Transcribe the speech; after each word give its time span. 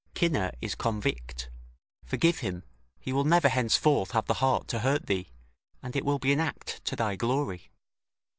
Cinna 0.17 0.51
is 0.61 0.73
convict; 0.73 1.51
forgive 2.05 2.39
him, 2.39 2.63
he 2.99 3.13
will 3.13 3.23
never 3.23 3.49
henceforth 3.49 4.13
have 4.13 4.25
the 4.25 4.33
heart 4.41 4.67
to 4.69 4.79
hurt 4.79 5.05
thee, 5.05 5.29
and 5.83 5.95
it 5.95 6.03
will 6.03 6.17
be 6.17 6.33
an 6.33 6.39
act 6.39 6.83
to 6.85 6.95
thy 6.95 7.15
glory." 7.15 7.69